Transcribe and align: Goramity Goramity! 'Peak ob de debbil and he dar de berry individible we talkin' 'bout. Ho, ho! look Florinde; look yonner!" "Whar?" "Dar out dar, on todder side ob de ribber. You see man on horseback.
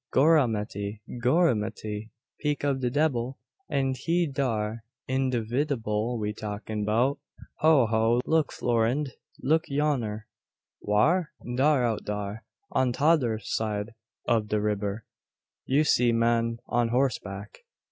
Goramity 0.11 0.99
Goramity! 1.23 2.09
'Peak 2.39 2.65
ob 2.65 2.79
de 2.81 2.89
debbil 2.89 3.37
and 3.69 3.95
he 3.95 4.25
dar 4.25 4.83
de 5.07 5.13
berry 5.13 5.29
individible 5.29 6.17
we 6.17 6.33
talkin' 6.33 6.83
'bout. 6.85 7.19
Ho, 7.59 7.85
ho! 7.85 8.19
look 8.25 8.51
Florinde; 8.51 9.11
look 9.43 9.65
yonner!" 9.69 10.25
"Whar?" 10.79 11.33
"Dar 11.55 11.85
out 11.85 12.03
dar, 12.03 12.43
on 12.71 12.91
todder 12.91 13.37
side 13.43 13.93
ob 14.27 14.47
de 14.47 14.59
ribber. 14.59 15.05
You 15.67 15.83
see 15.83 16.11
man 16.11 16.57
on 16.65 16.87
horseback. 16.87 17.59